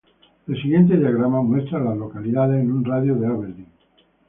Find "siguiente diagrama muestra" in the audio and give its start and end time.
0.59-1.77